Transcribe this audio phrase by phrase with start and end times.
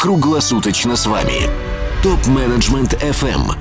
[0.00, 1.50] круглосуточно с вами.
[2.02, 3.52] Топ-менеджмент FM.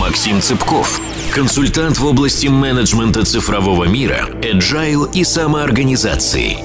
[0.00, 0.98] Максим Цыпков,
[1.34, 6.56] консультант в области менеджмента цифрового мира, agile и самоорганизации.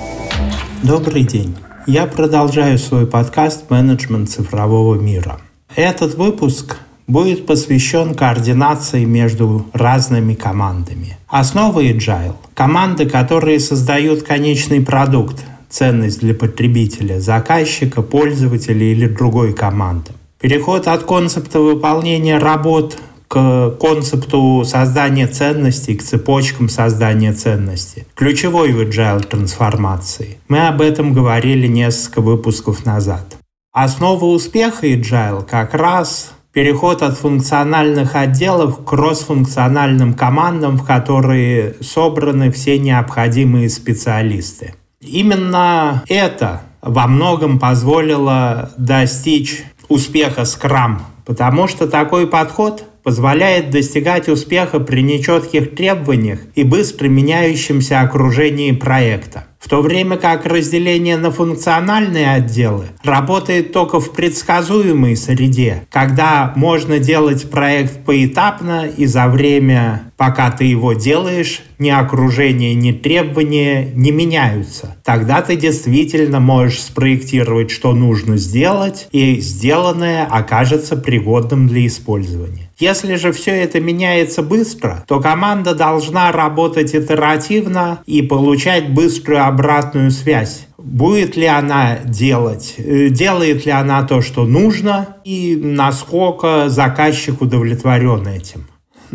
[0.83, 1.53] Добрый день.
[1.85, 5.41] Я продолжаю свой подкаст «Менеджмент цифрового мира».
[5.75, 11.17] Этот выпуск будет посвящен координации между разными командами.
[11.27, 20.11] Основа Agile– команды, которые создают конечный продукт, ценность для потребителя, заказчика, пользователя или другой команды.
[20.39, 28.05] Переход от концепта выполнения работ к концепту создания ценностей, к цепочкам создания ценностей.
[28.13, 30.37] Ключевой в agile трансформации.
[30.47, 33.37] Мы об этом говорили несколько выпусков назад.
[33.71, 42.51] Основа успеха agile как раз переход от функциональных отделов к кроссфункциональным командам, в которые собраны
[42.51, 44.75] все необходимые специалисты.
[45.05, 54.79] Именно это во многом позволило достичь успеха Scrum, потому что такой подход позволяет достигать успеха
[54.79, 59.45] при нечетких требованиях и быстро меняющемся окружении проекта.
[59.63, 66.99] В то время как разделение на функциональные отделы работает только в предсказуемой среде, когда можно
[66.99, 74.11] делать проект поэтапно и за время, пока ты его делаешь, ни окружение, ни требования не
[74.11, 74.97] меняются.
[75.03, 82.69] Тогда ты действительно можешь спроектировать, что нужно сделать, и сделанное окажется пригодным для использования.
[82.79, 90.11] Если же все это меняется быстро, то команда должна работать итеративно и получать быструю обратную
[90.11, 90.67] связь.
[90.77, 98.27] Будет ли она делать, э, делает ли она то, что нужно, и насколько заказчик удовлетворен
[98.27, 98.67] этим.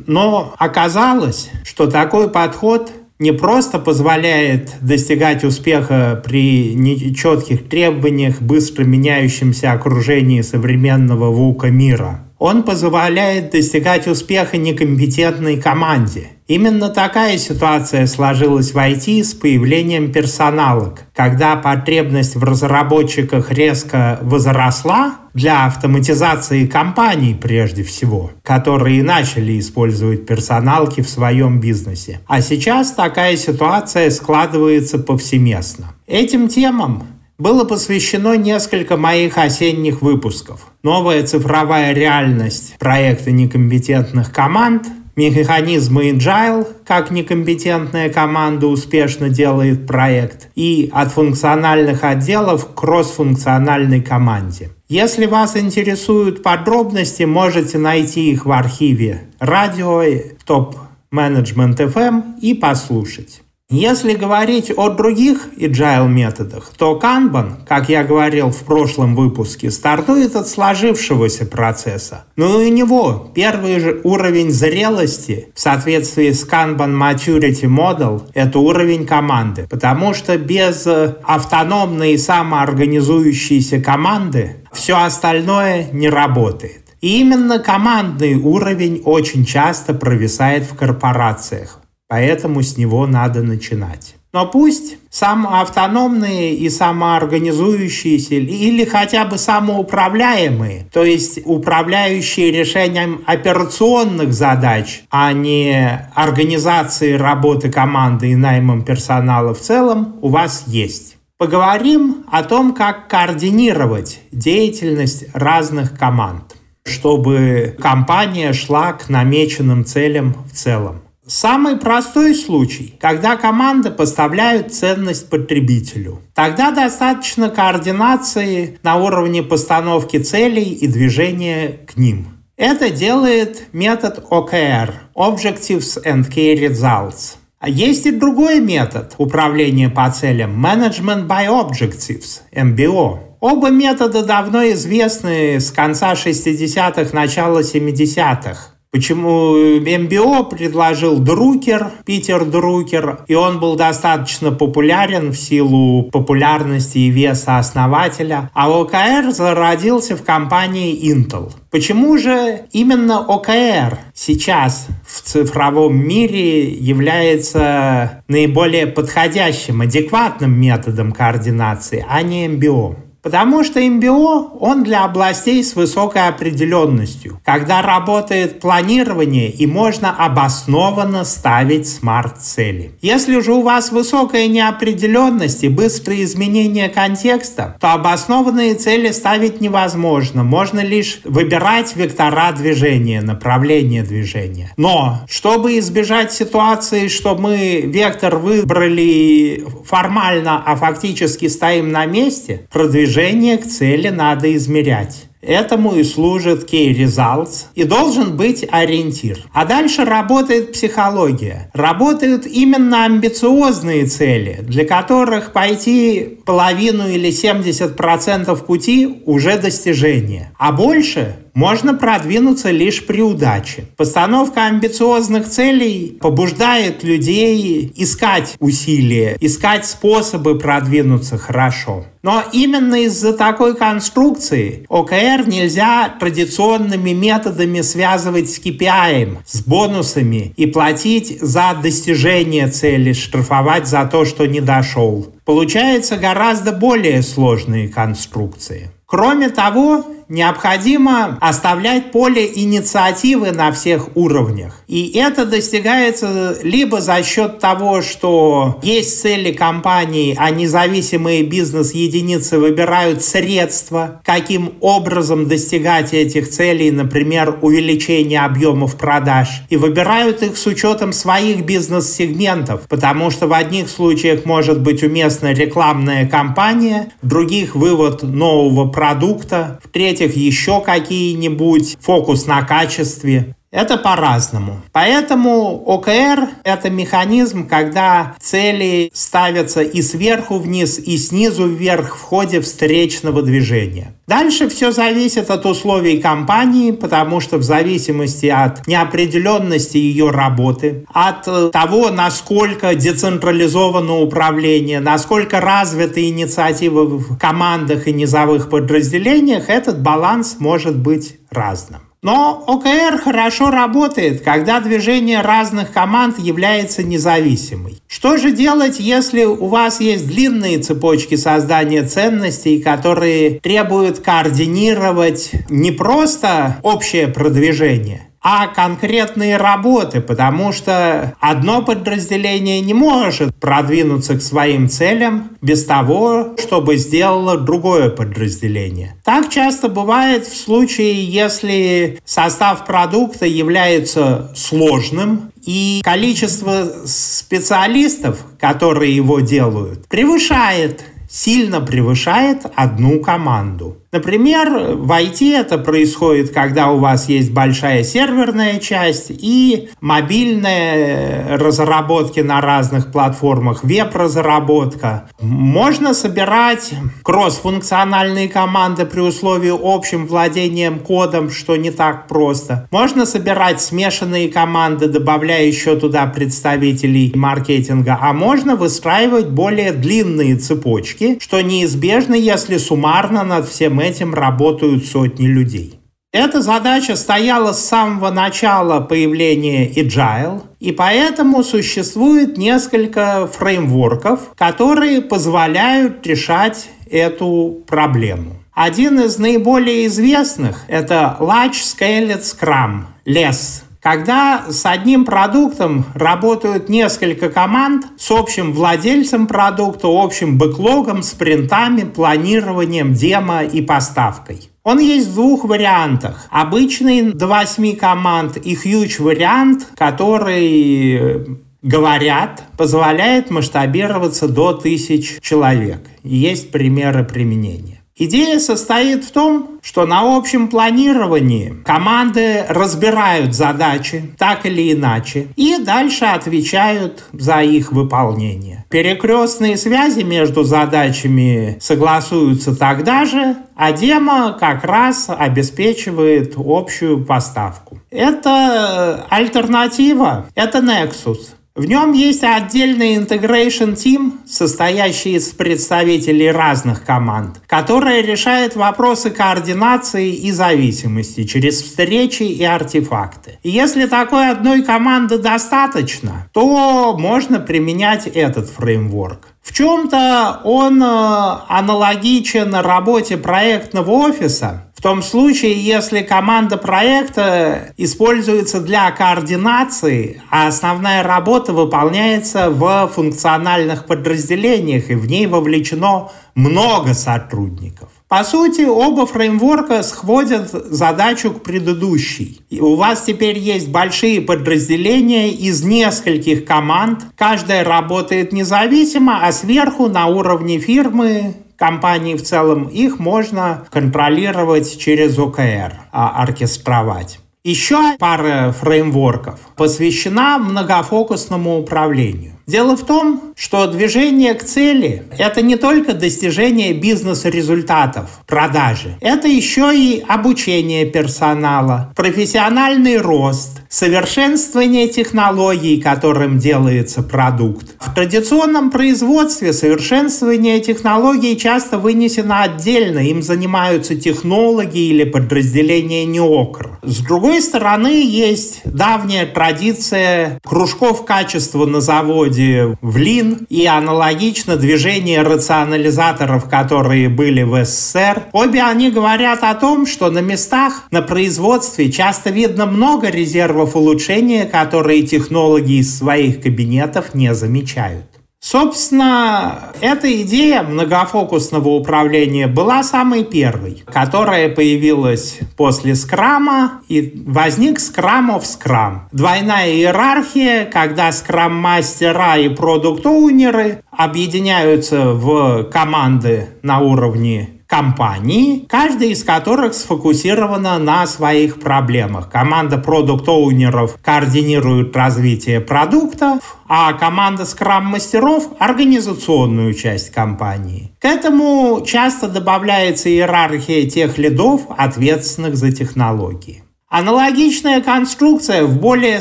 [0.06, 9.72] Но оказалось, что такой подход не просто позволяет достигать успеха при нечетких требованиях, быстро меняющемся
[9.72, 16.28] окружении современного ВУКа мира– он позволяет достигать успеха некомпетентной команде.
[16.48, 25.16] Именно такая ситуация сложилась в IT с появлением персоналок, когда потребность в разработчиках резко возросла
[25.34, 32.20] для автоматизации компаний прежде всего, которые начали использовать персоналки в своем бизнесе.
[32.26, 35.92] А сейчас такая ситуация складывается повсеместно.
[36.06, 40.66] Этим темам было посвящено несколько моих осенних выпусков.
[40.82, 44.86] Новая цифровая реальность проекта некомпетентных команд,
[45.18, 54.70] механизмы Agile, как некомпетентная команда успешно делает проект, и от функциональных отделов к кроссфункциональной команде.
[54.88, 60.02] Если вас интересуют подробности, можете найти их в архиве радио
[60.46, 60.76] топ
[61.10, 63.42] менеджмент FM и послушать.
[63.70, 70.36] Если говорить о других agile методах, то Kanban, как я говорил в прошлом выпуске, стартует
[70.36, 72.24] от сложившегося процесса.
[72.36, 78.58] Но и у него первый же уровень зрелости в соответствии с Kanban Maturity Model– это
[78.58, 79.66] уровень команды.
[79.68, 86.84] Потому что без автономной и самоорганизующейся команды все остальное не работает.
[87.02, 91.80] И именно командный уровень очень часто провисает в корпорациях.
[92.08, 94.14] Поэтому с него надо начинать.
[94.32, 105.02] Но пусть самоавтономные и самоорганизующиеся или хотя бы самоуправляемые, то есть управляющие решением операционных задач,
[105.10, 111.16] а не организации работы команды и наймом персонала в целом, у вас есть.
[111.38, 120.54] Поговорим о том, как координировать деятельность разных команд, чтобы компания шла к намеченным целям в
[120.54, 121.00] целом.
[121.28, 126.22] Самый простой случай, когда команды поставляют ценность потребителю.
[126.34, 132.28] Тогда достаточно координации на уровне постановки целей и движения к ним.
[132.56, 137.36] Это делает метод OKR– Objectives and Key Results.
[137.60, 143.18] А есть и другой метод управления по целям– Management by Objectives– MBO.
[143.40, 148.77] Оба метода давно известны с конца 60-х, начала 70-х.
[148.90, 157.10] Почему МБО предложил Друкер, Питер Друкер, и он был достаточно популярен в силу популярности и
[157.10, 161.52] веса основателя, а ОКР зародился в компании Intel.
[161.70, 172.22] Почему же именно ОКР сейчас в цифровом мире является наиболее подходящим, адекватным методом координации, а
[172.22, 173.07] не МБО?
[173.22, 181.24] Потому что МБО, он для областей с высокой определенностью, когда работает планирование и можно обоснованно
[181.24, 182.92] ставить смарт-цели.
[183.02, 190.44] Если же у вас высокая неопределенность и быстрые изменения контекста, то обоснованные цели ставить невозможно.
[190.44, 194.72] Можно лишь выбирать вектора движения, направление движения.
[194.76, 203.07] Но, чтобы избежать ситуации, что мы вектор выбрали формально, а фактически стоим на месте, продвижение
[203.56, 205.28] к цели надо измерять.
[205.40, 209.46] Этому и служит Key Results и должен быть ориентир.
[209.52, 211.70] А дальше работает психология.
[211.74, 220.50] Работают именно амбициозные цели, для которых пойти половину или 70% пути уже достижение.
[220.58, 223.86] А больше можно продвинуться лишь при удаче.
[223.96, 232.04] Постановка амбициозных целей побуждает людей искать усилия, искать способы продвинуться хорошо.
[232.22, 240.66] Но именно из-за такой конструкции ОКР нельзя традиционными методами связывать с KPI, с бонусами и
[240.66, 245.26] платить за достижение цели, штрафовать за то, что не дошел.
[245.44, 248.92] Получается гораздо более сложные конструкции.
[249.06, 254.82] Кроме того, необходимо оставлять поле инициативы на всех уровнях.
[254.86, 263.22] И это достигается либо за счет того, что есть цели компании, а независимые бизнес-единицы выбирают
[263.22, 271.12] средства, каким образом достигать этих целей, например, увеличение объемов продаж, и выбирают их с учетом
[271.12, 278.22] своих бизнес-сегментов, потому что в одних случаях может быть уместна рекламная кампания, в других вывод
[278.22, 279.78] нового продукта,
[280.18, 283.54] в-третьих, еще какие-нибудь фокус на качестве.
[283.70, 284.80] Это по-разному.
[284.92, 292.62] Поэтому ОКР– это механизм, когда цели ставятся и сверху вниз, и снизу вверх в ходе
[292.62, 294.14] встречного движения.
[294.26, 301.46] Дальше все зависит от условий компании, потому что в зависимости от неопределенности ее работы, от
[301.46, 310.56] э, того, насколько децентрализовано управление, насколько развиты инициативы в командах и низовых подразделениях, этот баланс
[310.58, 312.07] может быть разным.
[312.20, 317.98] Но ОКР хорошо работает, когда движение разных команд является независимой.
[318.08, 325.92] Что же делать, если у вас есть длинные цепочки создания ценностей, которые требуют координировать не
[325.92, 334.88] просто общее продвижение, а конкретные работы, потому что одно подразделение не может продвинуться к своим
[334.88, 339.16] целям без того, чтобы сделало другое подразделение.
[339.24, 349.40] Так часто бывает в случае, если состав продукта является сложным, и количество специалистов, которые его
[349.40, 353.98] делают, превышает сильно превышает одну команду.
[354.10, 362.40] Например, в IT это происходит, когда у вас есть большая серверная часть и мобильные разработки
[362.40, 365.28] на разных платформах, веб-разработка.
[365.40, 372.88] Можно собирать кросс-функциональные команды при условии общим владением кодом, что не так просто.
[372.90, 381.38] Можно собирать смешанные команды, добавляя еще туда представителей маркетинга, а можно выстраивать более длинные цепочки,
[381.42, 385.98] что неизбежно, если суммарно над всем этим работают сотни людей.
[386.30, 396.26] Эта задача стояла с самого начала появления Agile, и поэтому существует несколько фреймворков, которые позволяют
[396.26, 398.56] решать эту проблему.
[398.74, 407.50] Один из наиболее известных– это Large Scaled Scrum, LESS, когда с одним продуктом работают несколько
[407.50, 414.70] команд с общим владельцем продукта, общим бэклогом, спринтами, планированием, демо и поставкой.
[414.82, 416.46] Он есть в двух вариантах.
[416.48, 426.00] Обычный до 8 команд и huge вариант, который говорят, позволяет масштабироваться до тысяч человек.
[426.22, 427.97] Есть примеры применения.
[428.20, 435.78] Идея состоит в том, что на общем планировании команды разбирают задачи так или иначе и
[435.78, 438.84] дальше отвечают за их выполнение.
[438.90, 448.00] Перекрестные связи между задачами согласуются тогда же, а демо как раз обеспечивает общую поставку.
[448.10, 451.57] Это альтернатива, это Nexus.
[451.78, 460.34] В нем есть отдельный integration team, состоящий из представителей разных команд, которая решает вопросы координации
[460.34, 463.60] и зависимости через встречи и артефакты.
[463.62, 469.46] И если такой одной команды достаточно, то можно применять этот фреймворк.
[469.62, 478.80] В чем-то он э, аналогичен работе проектного офиса, в том случае, если команда проекта используется
[478.80, 488.08] для координации, а основная работа выполняется в функциональных подразделениях, и в ней вовлечено много сотрудников.
[488.26, 492.60] По сути, оба фреймворка сходят задачу к предыдущей.
[492.68, 497.20] И у вас теперь есть большие подразделения из нескольких команд.
[497.36, 505.38] Каждая работает независимо, а сверху на уровне фирмы компании в целом, их можно контролировать через
[505.38, 507.40] ОКР, а оркестровать.
[507.64, 512.57] Еще пара фреймворков посвящена многофокусному управлению.
[512.68, 519.16] Дело в том, что движение к цели– это не только достижение бизнес-результатов, продажи.
[519.22, 527.86] Это еще и обучение персонала, профессиональный рост, совершенствование технологий, которым делается продукт.
[528.00, 536.98] В традиционном производстве совершенствование технологий часто вынесено отдельно, им занимаются технологи или подразделения НИОКР.
[537.02, 544.76] С другой стороны, есть давняя традиция кружков качества на заводе, входе в Лин и аналогично
[544.76, 548.44] движение рационализаторов, которые были в СССР.
[548.52, 554.64] Обе они говорят о том, что на местах на производстве часто видно много резервов улучшения,
[554.64, 558.37] которые технологи из своих кабинетов не замечают.
[558.60, 568.66] Собственно, эта идея многофокусного управления была самой первой, которая появилась после скрама, и возник скрамов
[568.66, 569.28] скрам.
[569.32, 579.94] Двойная иерархия, когда скрам-мастера и продукт-оунеры объединяются в команды на уровне компаний, каждая из которых
[579.94, 582.50] сфокусирована на своих проблемах.
[582.50, 591.10] Команда продукт-оунеров координирует развитие продуктов, а команда скрам-мастеров– организационную часть компании.
[591.18, 596.84] К этому часто добавляется иерархия тех лидов, ответственных за технологии.
[597.08, 599.40] Аналогичная конструкция в более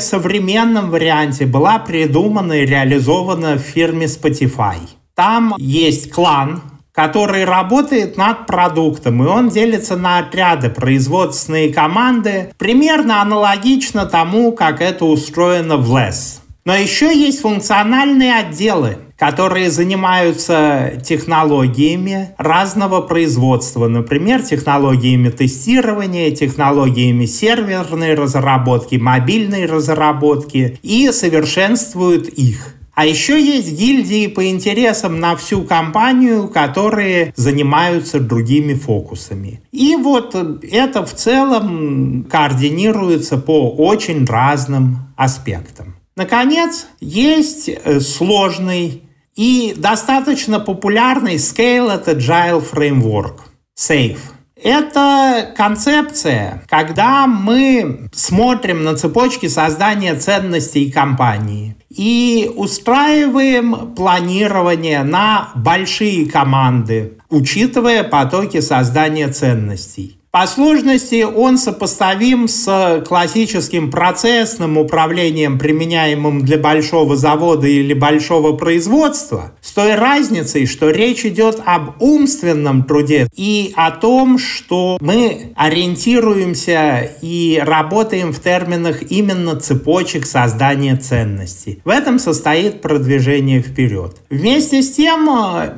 [0.00, 4.78] современном варианте была придумана и реализована в фирме Spotify.
[5.14, 6.62] Там есть клан,
[6.98, 14.80] который работает над продуктом, и он делится на отряды, производственные команды, примерно аналогично тому, как
[14.80, 16.40] это устроено в LESS.
[16.64, 28.14] Но еще есть функциональные отделы, которые занимаются технологиями разного производства, например, технологиями тестирования, технологиями серверной
[28.14, 32.74] разработки, мобильной разработки и совершенствуют их.
[32.98, 39.60] А еще есть гильдии по интересам на всю компанию, которые занимаются другими фокусами.
[39.70, 45.94] И вот это в целом координируется по очень разным аспектам.
[46.16, 49.04] Наконец, есть э, сложный
[49.36, 53.34] и достаточно популярный Scale Agile Framework,
[53.78, 54.18] SAFE.
[54.62, 66.26] Это концепция, когда мы смотрим на цепочки создания ценностей компании и устраиваем планирование на большие
[66.28, 70.17] команды, учитывая потоки создания ценностей.
[70.30, 79.52] По сложности он сопоставим с классическим процессным управлением, применяемым для большого завода или большого производства,
[79.62, 87.10] с той разницей, что речь идет об умственном труде и о том, что мы ориентируемся
[87.22, 91.80] и работаем в терминах именно цепочек создания ценностей.
[91.86, 94.16] В этом состоит продвижение вперед.
[94.28, 95.26] Вместе с тем,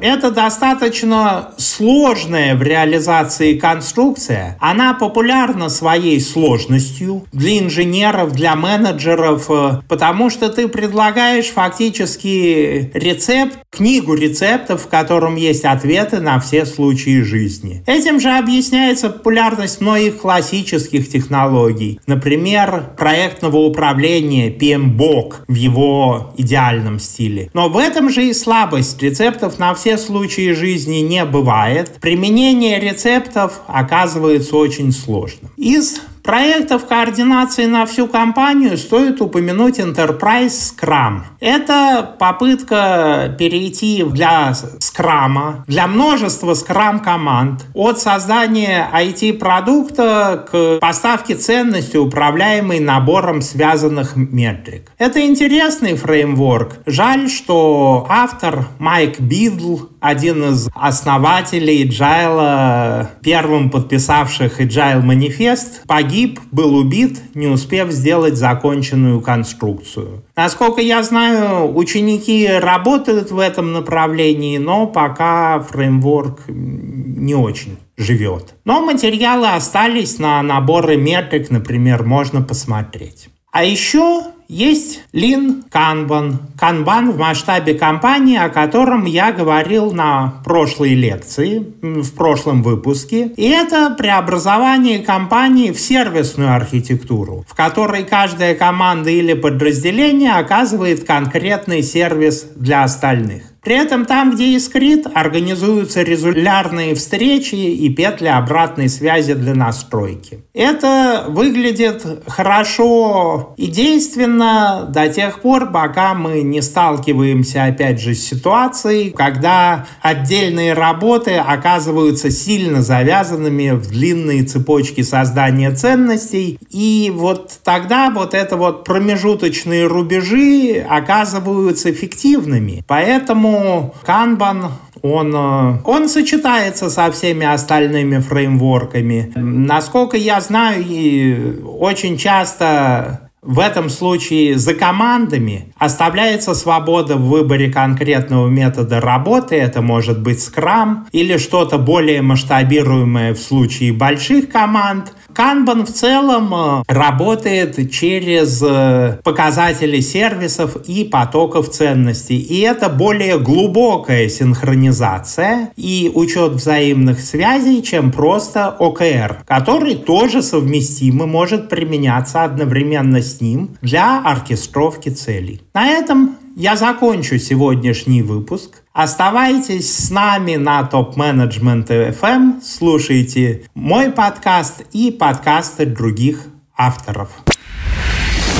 [0.00, 9.80] это достаточно сложная в реализации конструкция, Она популярна своей сложностью для инженеров, для менеджеров, э,
[9.88, 17.22] потому что ты предлагаешь фактически рецепт, книгу рецептов, в котором есть ответы на все случаи
[17.22, 17.82] жизни.
[17.86, 22.00] Этим же объясняется популярность многих классических технологий.
[22.06, 27.50] Например, проектного управления PMBOK в его идеальном стиле.
[27.54, 29.00] Но в этом же и слабость.
[29.02, 31.92] Рецептов на все случаи жизни не бывает.
[32.00, 35.50] Применение рецептов оказывается оказывается очень сложным.
[35.56, 41.22] Из проектов координации на всю компанию стоит упомянуть Enterprise Scrum.
[41.40, 52.80] Это попытка перейти для скрама, для множества скрам-команд от создания IT-продукта к поставке ценности, управляемой
[52.80, 54.90] набором связанных метрик.
[54.98, 56.78] Это интересный фреймворк.
[56.86, 66.09] Жаль, что автор Майк Бидл один из основателей Agile, первым подписавших Agile манифест, погиб,
[66.50, 70.22] был убит, не успев сделать законченную конструкцию.
[70.36, 78.54] Насколько я знаю, ученики работают в этом направлении, но пока фреймворк не очень живет.
[78.64, 83.28] Но материалы остались на наборы метрик, например, можно посмотреть.
[83.52, 86.34] А еще есть Lean Kanban.
[86.60, 93.28] Kanban в масштабе компании, о котором я говорил на прошлой лекции, в прошлом выпуске.
[93.36, 101.82] И это преобразование компании в сервисную архитектуру, в которой каждая команда или подразделение оказывает конкретный
[101.82, 103.49] сервис для остальных.
[103.62, 110.44] При этом там, где искрит, организуются регулярные встречи и петли обратной связи для настройки.
[110.54, 118.26] Это выглядит хорошо и действенно до тех пор, пока мы не сталкиваемся опять же с
[118.26, 126.58] ситуацией, когда отдельные работы оказываются сильно завязанными в длинные цепочки создания ценностей.
[126.70, 132.82] И вот тогда вот это вот промежуточные рубежи оказываются эффективными.
[132.86, 134.70] Поэтому Поэтому Kanban
[135.02, 139.32] он, э, он сочетается со всеми остальными фреймворками.
[139.34, 147.72] Насколько я знаю, и очень часто в этом случае за командами оставляется свобода в выборе
[147.72, 149.56] конкретного метода работы.
[149.56, 155.14] Это может быть Scrum или что-то более масштабируемое в случае больших команд.
[155.34, 162.38] Kanban в целом э, работает через э, показатели сервисов и потоков ценностей.
[162.38, 171.22] И это более глубокая синхронизация и учет взаимных связей, чем просто OKR, который тоже совместим
[171.22, 175.60] и может применяться одновременно с ним для оркестровки целей.
[175.74, 178.82] На этом я закончу сегодняшний выпуск.
[178.92, 181.86] Оставайтесь с нами на Топ Management
[182.20, 186.46] FM, слушайте мой подкаст и подкасты других
[186.76, 187.28] авторов.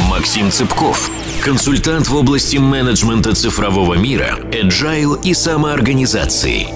[0.09, 1.11] Максим Цыпков,
[1.43, 6.69] консультант в области менеджмента цифрового мира, agile и самоорганизации.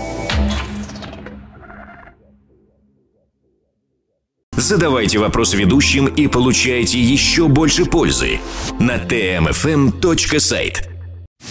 [4.57, 8.41] Задавайте вопрос ведущим и получайте еще больше пользы
[8.79, 10.95] на tmfm.site.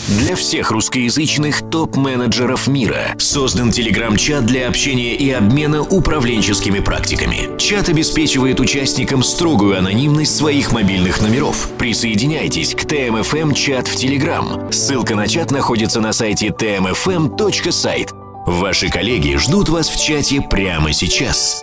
[0.07, 7.57] Для всех русскоязычных топ-менеджеров мира создан телеграм-чат для общения и обмена управленческими практиками.
[7.57, 11.69] Чат обеспечивает участникам строгую анонимность своих мобильных номеров.
[11.77, 14.71] Присоединяйтесь к ТМФМ чат в Телеграм.
[14.71, 18.09] Ссылка на чат находится на сайте tmfm.site.
[18.45, 21.61] Ваши коллеги ждут вас в чате прямо сейчас.